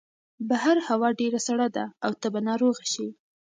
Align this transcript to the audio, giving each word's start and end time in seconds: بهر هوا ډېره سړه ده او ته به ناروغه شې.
بهر 0.49 0.77
هوا 0.87 1.09
ډېره 1.19 1.39
سړه 1.47 1.67
ده 1.75 1.85
او 2.05 2.11
ته 2.21 2.27
به 2.33 2.39
ناروغه 2.47 2.83
شې. 2.93 3.07